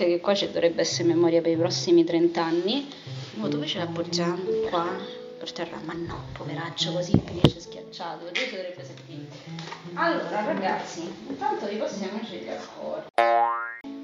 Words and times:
anche 0.00 0.06
che 0.06 0.20
qua 0.20 0.34
ci 0.34 0.46
dovrebbe 0.46 0.80
essere 0.80 1.08
memoria 1.08 1.42
per 1.42 1.52
i 1.52 1.56
prossimi 1.56 2.04
30 2.04 2.42
anni. 2.42 2.88
Ma 3.34 3.48
dove 3.48 3.66
ce 3.66 3.78
l'appoggiamo? 3.78 4.50
Qua, 4.68 4.96
per 5.38 5.52
terra, 5.52 5.78
ma 5.84 5.92
no, 5.92 6.24
poveraccio, 6.32 6.92
così 6.92 7.12
finisce 7.24 7.60
schiacciato, 7.60 8.24
vedete 8.24 8.46
si 8.48 8.56
dovrebbe 8.56 8.84
sentire. 8.84 9.26
Allora, 9.94 10.44
ragazzi, 10.44 11.02
intanto 11.28 11.66
ripassiamoci 11.66 12.36
gli 12.36 12.48
accordi. 12.48 13.08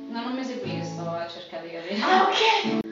No, 0.08 0.22
non 0.22 0.34
mi 0.34 0.44
seguì 0.44 0.78
che 0.78 0.84
sto 0.84 1.00
a 1.02 1.26
cercare 1.28 1.66
di 1.68 1.74
capire. 1.74 2.00
Ah, 2.02 2.22
ok. 2.24 2.85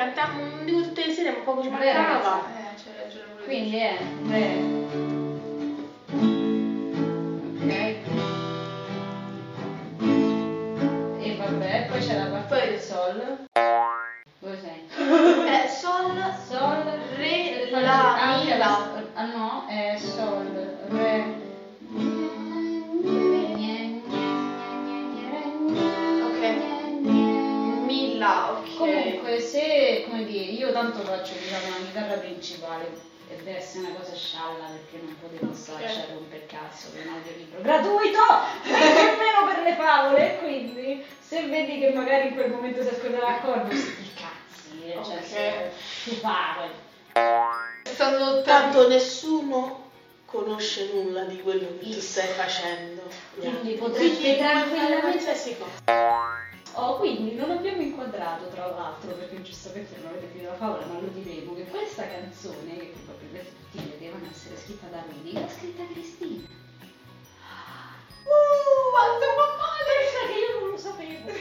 Cantiamo, 0.00 0.64
tutte 0.64 1.06
le 1.06 1.12
sere, 1.12 1.30
ma 1.30 1.38
poco 1.44 1.62
ci 1.62 1.68
Vabbè, 1.68 1.92
mancava. 1.92 2.42
Eh, 2.46 2.74
c'è 2.74 3.02
ragione 3.02 3.44
Quindi 3.44 3.76
è 3.76 3.98
re. 4.28 4.78
Ok. 7.58 7.72
E 11.22 11.36
vabbè, 11.36 11.86
poi 11.90 12.00
c'è 12.00 12.16
la 12.16 12.24
parte 12.30 12.46
Poi- 12.56 12.68
del 12.70 12.80
sol. 12.80 13.38
Dove 14.38 14.58
sei? 14.58 14.88
Eh, 15.46 15.68
sol, 15.68 16.18
Sol, 16.48 16.82
re, 17.16 17.70
Ah, 17.74 17.80
la, 17.80 18.36
mi, 18.42 18.56
la. 18.56 18.88
Ah 19.12 19.26
no, 19.26 19.66
è 19.68 19.96
sol, 19.98 20.09
faccio 31.20 31.34
diciamo 31.34 31.68
la 31.68 31.84
chitarra 31.84 32.14
principale 32.14 33.08
e 33.28 33.36
deve 33.36 33.58
essere 33.58 33.84
una 33.86 33.94
cosa 33.98 34.14
scialla 34.14 34.64
perché 34.64 35.04
non 35.04 35.16
potevo 35.20 35.54
starci 35.54 35.98
a 36.00 36.04
rompere 36.14 36.46
cazzo 36.46 36.88
per 36.92 37.06
un 37.06 37.12
audiolibro 37.14 37.60
gratuito 37.60 38.18
nemmeno 38.64 39.46
per 39.52 39.62
le 39.62 39.74
favole 39.76 40.38
quindi 40.40 41.04
se 41.20 41.46
vedi 41.46 41.78
che 41.78 41.90
magari 41.92 42.28
in 42.28 42.34
quel 42.34 42.50
momento 42.50 42.82
si 42.82 42.88
ascolta 42.88 43.18
l'accordo 43.18 43.74
sti 43.76 44.10
cazzi 44.14 44.84
eh, 44.86 44.92
cioè 45.04 45.16
Ok. 45.16 45.24
se 45.26 45.70
tu 46.04 46.14
fai 46.16 46.70
Sono 47.94 48.40
tanto 48.42 48.88
nessuno 48.88 49.88
conosce 50.24 50.90
nulla 50.92 51.24
di 51.24 51.40
quello 51.42 51.66
che 51.80 51.90
tu 51.90 52.00
stai 52.00 52.28
facendo. 52.28 53.02
Quindi 53.34 53.72
puoi 53.72 53.90
fare 53.92 54.36
tranquillamente- 54.36 55.00
qualsiasi 55.00 55.56
cosa. 55.58 56.49
Oh, 56.74 56.98
quindi 56.98 57.34
non 57.34 57.50
abbiamo 57.50 57.82
inquadrato 57.82 58.46
tra 58.48 58.66
l'altro, 58.66 59.10
perché 59.12 59.42
giustamente 59.42 59.96
non 59.98 60.12
avete 60.12 60.28
finito 60.28 60.50
la 60.50 60.56
favola, 60.56 60.86
ma 60.86 61.00
lo 61.00 61.08
diremo, 61.08 61.54
che 61.54 61.64
questa 61.64 62.06
canzone, 62.06 62.78
che 62.78 62.94
probabilmente 63.04 63.50
tutti 63.58 63.90
vedevano 63.90 64.28
essere 64.30 64.56
scritta 64.56 64.86
da 64.86 65.02
Rudy, 65.06 65.32
l'ha 65.32 65.48
scritta 65.48 65.82
Cristina. 65.92 66.46
Uh, 68.22 68.90
quanto 68.90 69.26
fa 69.34 69.56
male! 69.58 69.98
Pensa 69.98 70.26
che 70.30 70.38
io 70.38 70.60
non 70.60 70.70
lo 70.70 70.78
sapevo. 70.78 71.26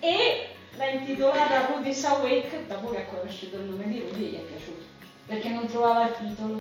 e 0.00 0.48
l'ha 0.76 0.90
intitolata 0.90 1.66
Rudy's 1.66 2.04
Awake, 2.04 2.66
dopo 2.66 2.90
che 2.90 3.02
ha 3.02 3.04
conosciuto 3.04 3.54
il 3.56 3.62
nome 3.62 3.86
di 3.86 4.00
Rudy 4.00 4.30
gli 4.30 4.36
è 4.36 4.40
piaciuto, 4.40 4.82
perché 5.26 5.48
non 5.50 5.66
trovava 5.66 6.08
il 6.08 6.16
titolo. 6.16 6.58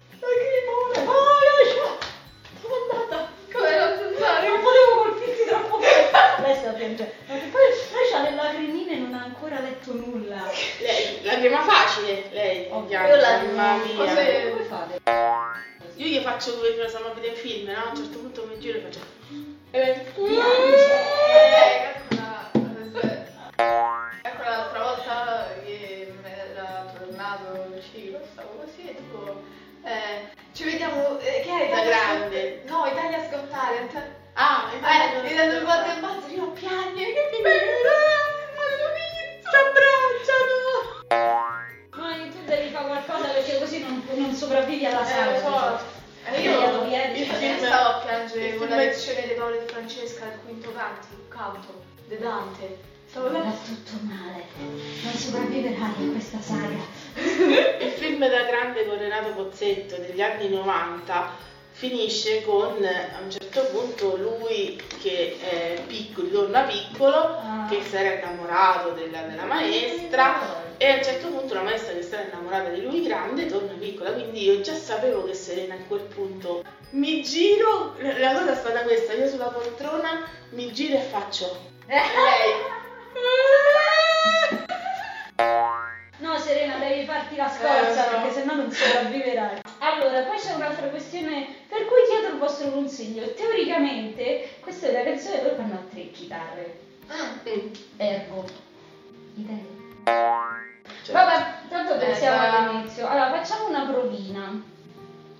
Sta 6.95 7.03
piangendo. 7.05 7.11
Perché 7.25 7.47
poi 7.47 7.61
lei 7.91 8.13
ha 8.13 8.21
le 8.29 8.35
lacrimine 8.35 8.91
e 8.93 8.97
non 8.97 9.13
ha 9.13 9.23
ancora 9.23 9.59
letto 9.59 9.93
nulla. 9.93 10.49
Lei, 10.79 11.23
la 11.23 11.33
prima 11.37 11.61
facile, 11.63 12.23
lei. 12.31 12.67
Piange, 12.87 13.09
io 13.11 13.15
la- 13.21 13.37
mamma 13.53 13.83
mia. 13.83 13.95
Come 13.95 14.63
fate? 14.67 14.99
Io 15.95 16.05
gli 16.05 16.19
faccio 16.23 16.55
come 16.55 16.75
che 16.75 16.87
stiamo 16.87 17.07
a 17.07 17.13
vedere 17.13 17.33
un 17.33 17.39
film, 17.39 17.69
no? 17.69 17.77
A 17.83 17.89
un 17.89 17.95
certo 17.95 18.17
punto 18.19 18.45
mi 18.47 18.59
giro 18.59 18.77
e 18.77 18.81
faccio. 18.81 18.99
E 19.71 20.05
Ecco 24.21 24.43
l'altra 24.43 24.83
volta 24.83 25.47
che 25.63 26.13
mi 26.21 26.29
era 26.29 26.85
tornato 26.97 27.67
il 27.75 27.81
ciclo, 27.83 28.19
stavo 28.31 28.49
così 28.63 28.89
e 28.89 28.95
tipo, 28.95 29.41
eh, 29.83 30.29
ci 30.53 30.63
vediamo, 30.63 31.17
eh, 31.19 31.41
che 31.43 31.49
è 31.49 31.69
Da 31.69 31.81
Italia 31.81 31.97
grande. 31.97 32.61
Scott- 32.65 32.69
No, 32.71 32.85
Italia 32.85 33.27
Scott 33.29 33.49
Talent. 33.49 34.01
Ah, 34.33 34.69
Eh, 34.73 35.21
mi 35.21 35.35
danno 35.35 35.57
il 35.57 35.63
sopravvivi 44.49 44.85
alla 44.85 45.03
Eh, 45.03 45.05
sala. 45.05 45.31
lo 45.31 45.37
so. 45.77 45.97
Eh, 46.25 46.41
Io, 46.41 46.51
tagliato 46.59 46.85
piedi, 46.85 47.19
io 47.19 47.33
film- 47.33 47.57
stavo 47.65 47.89
a 47.89 47.99
piangere 48.05 48.55
con 48.55 48.67
la 48.67 48.75
lezione 48.77 49.27
di 49.27 49.33
Paolo 49.33 49.55
e 49.55 49.65
Francesca, 49.67 50.25
il 50.25 50.39
quinto 50.43 50.71
canto, 50.73 51.07
canto, 51.29 51.81
De 52.07 52.17
Dante. 52.17 52.77
Stavo 53.09 53.31
Va 53.31 53.39
là. 53.39 53.51
tutto 53.65 53.91
male. 54.03 54.43
Non 55.03 55.13
sopravviverai 55.13 55.93
in 55.97 56.11
questa 56.11 56.39
saga. 56.41 56.77
Il 57.83 57.91
film 57.97 58.19
da 58.27 58.43
grande 58.43 58.85
con 58.85 58.97
Renato 58.99 59.29
Pozzetto 59.33 59.95
degli 59.97 60.21
anni 60.21 60.49
90 60.49 61.47
finisce 61.71 62.43
con 62.43 62.83
a 62.83 63.19
un 63.23 63.31
certo 63.31 63.63
punto 63.71 64.15
lui 64.17 64.79
che 65.01 65.37
è 65.41 65.81
piccolo, 65.87 66.29
torna 66.29 66.61
piccolo, 66.63 67.15
Ah. 67.15 67.67
che 67.69 67.81
si 67.83 67.95
era 67.95 68.13
innamorato 68.19 68.91
della, 68.91 69.21
della 69.21 69.45
maestra 69.45 70.67
e 70.81 70.85
a 70.87 70.95
un 70.95 71.03
certo 71.03 71.27
punto 71.27 71.53
la 71.53 71.61
maestra 71.63 71.91
che 71.91 72.07
era 72.09 72.23
innamorata 72.23 72.69
di 72.69 72.81
lui 72.81 73.03
grande 73.03 73.47
torna 73.47 73.73
piccola, 73.73 74.13
quindi 74.13 74.43
io 74.45 74.61
già 74.61 74.73
sapevo 74.73 75.25
che 75.25 75.33
Serena 75.33 75.75
a 75.75 75.83
quel 75.85 76.03
punto 76.03 76.63
mi 76.91 77.21
giro, 77.21 77.95
la 77.99 78.33
cosa 78.33 78.53
è 78.53 78.55
stata 78.55 78.83
questa, 78.83 79.11
io 79.11 79.27
sulla 79.27 79.49
poltrona 79.49 80.25
mi 80.51 80.71
giro 80.71 80.95
e 80.95 81.01
faccio 81.01 81.59
lei. 81.85 82.77
No 86.19 86.37
Serena, 86.37 86.77
devi 86.77 87.05
farti 87.05 87.35
la 87.35 87.49
scorza 87.49 87.89
Eh, 87.89 87.93
so. 87.93 88.09
perché 88.09 88.31
sennò 88.31 88.55
non 88.55 88.71
sopravviverai. 88.71 89.61
Allora, 89.79 90.21
poi 90.23 90.37
c'è 90.37 90.53
un'altra 90.53 90.87
questione 90.87 91.47
per 91.67 91.85
cui 91.85 91.97
chiedo 92.09 92.33
il 92.33 92.39
vostro 92.39 92.69
consiglio. 92.71 93.33
Teoricamente, 93.33 94.49
questa 94.61 94.87
è 94.87 94.89
una 94.91 95.03
canzone 95.03 95.41
dove 95.41 95.55
fanno 95.55 95.85
tre 95.89 96.11
chitarre. 96.11 96.79
Mm. 97.11 97.73
Ergo. 97.97 98.45
Idee. 99.35 99.77
Cioè, 101.09 101.13
Vabbè, 101.25 101.45
tanto 101.69 101.95
Eh, 101.95 101.97
pensiamo 101.97 102.37
va. 102.37 102.57
all'inizio. 102.67 103.07
Allora, 103.07 103.31
facciamo 103.31 103.67
una 103.67 103.85
provina. 103.85 104.61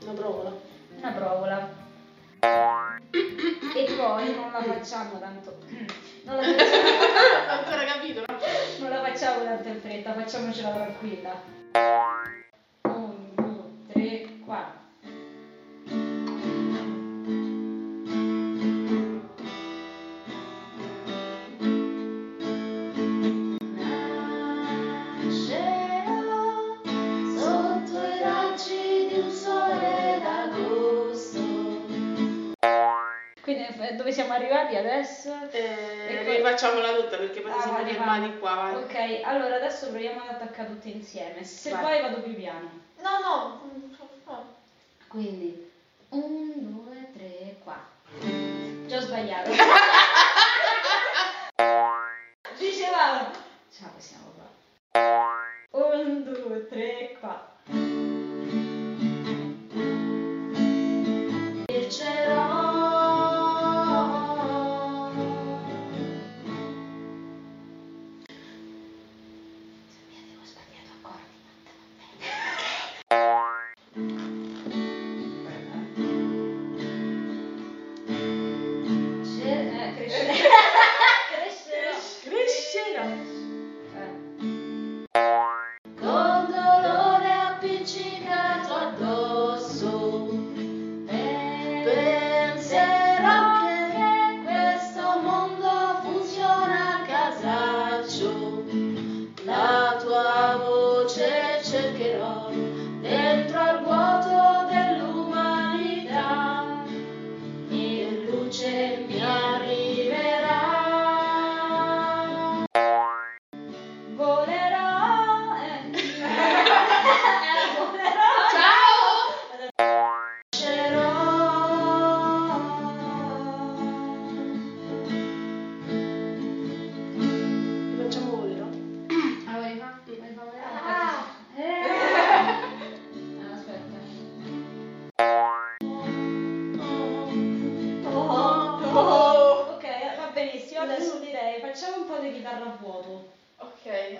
Una 0.02 0.12
provola. 0.14 0.52
Una 0.98 1.12
provola. 1.12 1.70
E 2.42 3.84
poi 3.96 4.36
non 4.36 4.52
la 4.52 4.64
facciamo 4.64 5.20
tanto. 5.20 5.58
Non 6.24 6.38
la 6.38 6.42
facciamo, 6.42 6.88
ho 7.50 7.52
ancora 7.52 7.84
capito, 7.86 8.24
no? 8.26 8.38
non 8.80 8.90
la 8.90 9.04
facciamo 9.04 9.44
tanto 9.44 9.68
in 9.68 9.80
fretta, 9.80 10.14
facciamocela 10.14 10.70
tranquilla. 10.70 11.42
Siamo 34.20 34.34
arrivati 34.34 34.76
adesso? 34.76 35.34
Eh, 35.52 36.08
E 36.10 36.24
poi- 36.26 36.36
rifacciamola 36.36 36.94
tutta 36.94 37.16
perché 37.16 37.40
poi 37.40 37.52
Ah, 37.52 37.62
siamo 37.62 37.78
vai, 37.78 37.86
riarmati 37.90 38.38
qua, 38.38 38.54
vai. 38.56 38.76
Ok, 38.76 39.22
allora 39.24 39.56
adesso 39.56 39.88
proviamo 39.88 40.24
ad 40.24 40.36
attaccare 40.36 40.68
tutte 40.68 40.90
insieme. 40.90 41.46
Se 41.46 41.70
Vai. 41.70 41.82
vai 41.84 42.02
vado 42.02 42.22
più 42.22 42.36
piano. 42.36 42.70
No, 42.98 43.10
no, 43.24 43.62
no. 44.26 44.58
Quindi, 45.08 45.72
un, 46.10 46.52
due, 46.84 47.08
tre, 47.14 47.56
quattro. 47.64 47.88
Già 48.88 48.98
ho 48.98 49.00
sbagliato. 49.00 49.52
Dicevamo. 52.58 53.32
Ce 53.72 53.80
la 53.84 53.90
possiamo 53.96 54.34
fare. 54.92 55.68
Un, 55.72 56.24
due, 56.24 56.68
tre, 56.68 56.99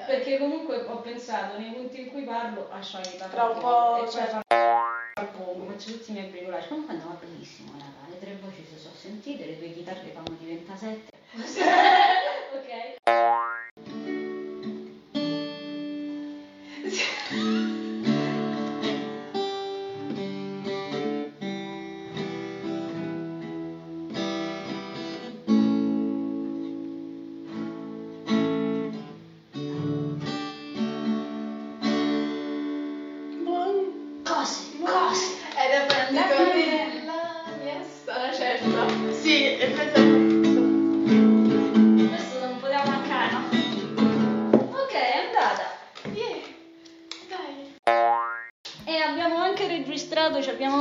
Perché 0.06 0.38
comunque 0.38 0.84
ho 0.88 1.02
pensato, 1.02 1.58
nei 1.58 1.72
punti 1.72 2.02
in 2.02 2.10
cui 2.10 2.24
parlo, 2.24 2.68
la 2.72 2.80
chitarra 2.80 3.30
Tra 3.30 3.44
a 3.44 3.50
un 3.50 3.60
po', 3.60 4.06
e 4.06 4.12
cioè- 4.12 4.26
farò 4.26 4.42
poco, 5.32 5.66
faccio 5.72 5.92
tutti 5.92 6.12
i 6.12 6.14
miei 6.14 6.30
bricolage. 6.30 6.68
Comunque 6.68 6.94
andava 6.96 7.18
benissimo, 7.20 7.72
raga. 7.74 8.10
Le 8.10 8.20
tre 8.20 8.38
voci 8.42 8.66
si 8.66 8.78
sono 8.78 8.96
sentite, 8.96 9.46
le 9.46 9.58
due 9.58 9.72
chitarre 9.72 10.12
fanno 10.14 10.36
di 10.40 10.46
27. 10.46 11.18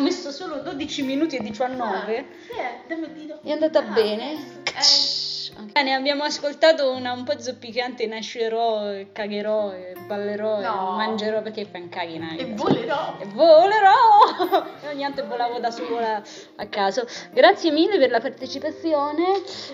messo 0.09 0.31
solo 0.31 0.61
12 0.61 1.03
minuti 1.03 1.37
e 1.37 1.43
19. 1.43 2.27
Sì, 2.47 2.53
eh, 2.53 2.81
dammi 2.89 3.05
il 3.07 3.13
dito. 3.13 3.41
È 3.43 3.51
andata 3.51 3.81
Ah, 3.81 3.83
bene. 3.83 4.33
eh. 4.33 5.18
Bene, 5.61 5.93
abbiamo 5.93 6.23
ascoltato 6.23 6.93
una 6.93 7.13
un 7.13 7.25
po' 7.25 7.37
zoppicante, 7.41 8.07
nascerò, 8.07 8.93
cagherò, 9.11 9.73
ballerò, 10.07 10.61
No. 10.61 10.95
mangerò 10.97 11.43
perché 11.43 11.65
fa 11.65 11.79
un 11.79 11.89
caghi 11.89 12.21
E 12.39 12.45
volerò. 12.55 13.17
E 13.19 13.25
volerò! 13.27 13.97
E 14.83 14.89
ogni 14.89 15.03
tanto 15.03 15.27
volavo 15.27 15.59
da 15.59 15.71
sola 15.73 16.23
a 16.57 16.67
caso. 16.67 17.05
Grazie 17.33 17.73
mille 17.73 17.99
per 17.99 18.11
la 18.11 18.21
partecipazione. 18.21 19.25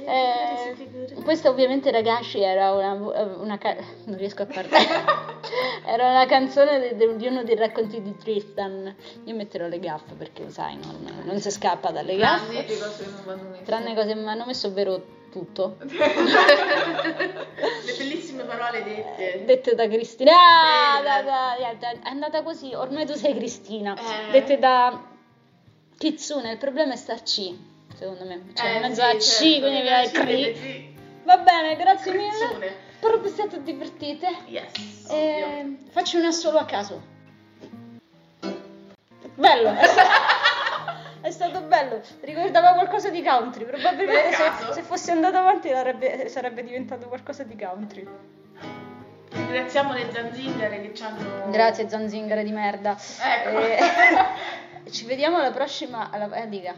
Eh, 0.06 1.12
questa 1.22 1.50
ovviamente 1.50 1.90
ragazzi 1.90 2.40
era 2.40 2.72
una, 2.72 2.92
una 2.92 3.58
ca- 3.58 3.76
non 4.06 4.16
riesco 4.16 4.42
a 4.42 4.46
parlare. 4.46 4.86
era 5.84 6.08
una 6.08 6.24
canzone 6.26 6.94
di 6.96 7.26
uno 7.26 7.44
dei 7.44 7.56
racconti 7.56 8.00
di 8.00 8.16
Tristan. 8.16 8.94
Io 9.24 9.34
metterò 9.34 9.66
le 9.66 9.78
gaffe 9.78 10.14
perché 10.14 10.48
sai, 10.48 10.78
non, 10.82 11.22
non 11.24 11.38
si 11.40 11.50
scappa 11.50 11.90
dalle 11.90 12.16
gaffe. 12.16 12.64
Tranne 13.64 13.94
cose 13.94 14.08
che 14.08 14.14
mi 14.14 14.28
hanno 14.28 14.46
messo 14.46 14.68
ovvero 14.68 15.22
tutto. 15.34 15.76
Le 15.82 17.46
bellissime 17.98 18.44
parole 18.44 18.82
dette. 18.84 19.42
Dette 19.44 19.74
da 19.74 19.88
Cristina. 19.88 20.30
Ah, 20.32 21.02
da- 21.02 21.56
è 21.56 21.76
andata 22.04 22.42
così, 22.42 22.72
ormai 22.74 23.04
tu 23.06 23.14
sei 23.14 23.34
Cristina. 23.34 23.96
Eh. 23.96 24.30
Dette 24.30 24.58
da 24.58 25.02
Kitsune, 25.98 26.52
il 26.52 26.58
problema 26.58 26.92
è 26.92 26.96
sta 26.96 27.14
C, 27.16 27.52
secondo 27.96 28.24
me. 28.24 28.52
Cioè, 28.54 28.66
Eh, 28.68 28.74
in 28.76 28.80
mezzo 28.82 29.02
sì, 29.02 29.08
a 29.08 29.16
C, 29.16 29.20
certo, 29.20 29.60
quindi 29.60 29.80
viene 29.80 30.02
essere 30.02 30.52
Cri. 30.52 30.94
Va 31.24 31.38
bene, 31.38 31.76
grazie 31.76 32.12
mille. 32.12 32.28
Kitsune. 32.30 32.72
Spero 32.96 33.18
vi 33.18 33.28
siate 33.28 33.62
divertite. 33.62 34.28
Yes, 34.46 35.08
Eh, 35.10 35.42
ovvio. 35.42 35.76
faccio 35.90 36.18
una 36.18 36.30
solo 36.30 36.58
a 36.58 36.64
caso. 36.64 37.12
Bello, 39.36 39.74
stato, 41.34 41.50
è 41.50 41.54
stato 41.54 41.66
bello. 41.66 42.00
Ricordava 42.20 42.72
qualcosa 42.72 43.10
di 43.10 43.22
country. 43.22 43.64
Probabilmente 43.64 44.32
se, 44.32 44.72
se 44.72 44.82
fosse 44.82 45.10
andato 45.10 45.36
avanti 45.38 45.68
sarebbe, 45.68 46.28
sarebbe 46.28 46.62
diventato 46.62 47.08
qualcosa 47.08 47.42
di 47.42 47.56
country. 47.56 48.06
Ringraziamo 49.30 49.92
le 49.92 50.10
zanzingare 50.12 50.80
che 50.80 50.94
ci 50.94 51.02
hanno... 51.02 51.50
Grazie 51.50 51.88
zanzingare 51.88 52.44
di 52.44 52.52
merda. 52.52 52.96
Ecco. 52.96 53.58
Eh, 53.58 54.90
ci 54.90 55.04
vediamo 55.06 55.38
alla 55.38 55.50
prossima. 55.50 56.10
Alla, 56.10 56.32
eh, 56.34 56.48
dica. 56.48 56.74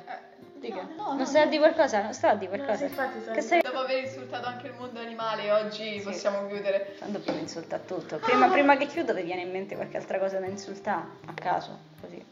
Dica. 0.55 0.83
no, 0.83 0.95
no, 0.97 1.07
non 1.09 1.17
no, 1.19 1.25
stai 1.27 1.43
a 1.43 1.45
no. 1.45 1.51
dire 1.51 1.63
qualcosa? 1.63 2.03
Non 2.03 2.15
sta 2.15 2.33
No, 2.33 2.47
qualcosa? 2.47 2.77
sì, 2.77 2.85
infatti, 2.85 3.31
che 3.31 3.41
stai 3.43 3.61
Dopo 3.61 3.79
aver 3.81 4.05
insultato 4.05 4.47
anche 4.47 4.69
il 4.69 4.73
mondo 4.79 5.01
animale, 5.01 5.53
oggi 5.53 5.99
Sì. 5.99 6.05
possiamo 6.05 6.47
chiudere. 6.47 6.95
Quando 6.99 7.21
prima 7.21 7.39
insulta 7.39 7.79
tutto. 7.79 8.17
Prima, 8.17 8.49
prima 8.49 8.77
che 8.79 8.87
chiudo 8.87 9.13
vi 9.13 9.23
viene 9.23 9.43
in 9.43 9.51
mente 9.51 9.75
qualche 9.75 9.99
altra 9.99 10.19
cosa 10.19 10.39
da 10.39 10.47
insultare? 10.47 11.05
A 11.27 11.35
caso, 11.35 11.79
così. 12.01 12.25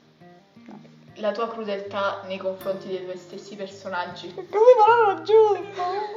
La 1.19 1.31
tua 1.33 1.49
crudeltà 1.49 2.23
nei 2.27 2.39
confronti 2.39 2.89
dei 2.89 3.03
tuoi 3.05 3.17
stessi 3.17 3.55
personaggi. 3.55 4.35
Come 4.35 4.47
però 4.51 5.05
ragione? 5.15 5.71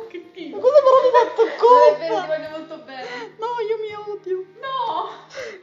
Che 0.07 0.17
Ma 0.17 0.31
tipo? 0.33 0.57
cosa 0.59 0.77
però 0.81 0.95
mi 1.01 1.07
hai 1.07 1.27
fatto 1.27 1.43
Non 1.43 1.51
è 1.51 1.97
vero, 1.97 2.13
ti 2.13 2.19
colpa? 2.19 2.35
voglio 2.35 2.49
molto 2.49 2.77
bene. 2.83 3.07
No, 3.37 3.47
io 3.67 3.77
mi 3.77 4.11
odio. 4.11 4.45
No! 4.59 5.09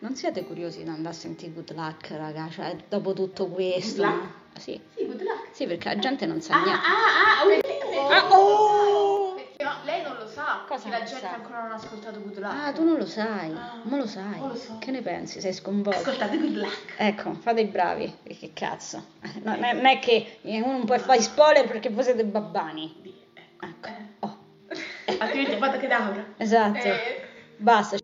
Non 0.00 0.14
siete 0.14 0.44
curiosi 0.44 0.82
di 0.84 0.88
andare 0.88 1.14
a 1.14 1.18
sentire 1.18 1.52
Good 1.52 1.72
Luck, 1.74 2.10
raga? 2.10 2.48
Cioè, 2.50 2.76
dopo 2.88 3.12
tutto 3.12 3.46
questo. 3.48 4.02
Good 4.02 4.12
Luck? 4.14 4.60
Sì. 4.60 4.80
Sì, 4.94 5.06
good 5.06 5.20
luck. 5.22 5.48
Sì, 5.50 5.66
perché 5.66 5.88
la 5.88 5.98
gente 5.98 6.26
non 6.26 6.40
sa 6.40 6.54
Ah, 6.54 6.62
niente. 6.62 6.86
ah, 6.86 7.40
ah, 7.40 7.44
ok. 7.44 8.12
Ah, 8.30 8.38
oh! 8.38 8.83
Che 10.84 10.90
la 10.90 10.98
non 10.98 11.06
gente 11.06 11.20
sa? 11.26 11.34
ancora 11.34 11.62
non 11.62 11.70
ha 11.72 11.74
ascoltato 11.74 12.20
Good 12.20 12.38
Luck. 12.38 12.54
Ah, 12.54 12.72
tu 12.72 12.84
non 12.84 12.96
lo 12.98 13.06
sai, 13.06 13.50
Ah, 13.52 13.80
ma 13.82 13.96
lo 13.96 14.06
sai. 14.06 14.38
non 14.38 14.48
lo 14.48 14.54
so. 14.56 14.76
Che 14.78 14.90
ne 14.90 15.00
pensi? 15.02 15.40
Sei 15.40 15.52
sconvolto. 15.52 15.98
Ascoltate 15.98 16.38
Good 16.38 16.56
Luck. 16.56 16.94
Ecco, 16.98 17.34
fate 17.34 17.60
i 17.60 17.66
bravi. 17.66 18.14
Che 18.22 18.50
cazzo. 18.52 19.04
No, 19.42 19.56
non 19.56 19.86
è 19.86 19.98
che 19.98 20.38
uno 20.42 20.72
non 20.72 20.84
può 20.84 20.98
fare 20.98 21.20
spoiler 21.20 21.66
perché 21.66 21.88
voi 21.90 22.04
siete 22.04 22.24
babbani. 22.24 23.22
Ecco. 23.60 23.88
Oh, 24.20 24.36
Altrimenti 25.18 25.56
guarda 25.56 25.76
che 25.78 25.88
esatto. 26.36 26.78
Eh, 26.78 27.28
Basta. 27.56 27.96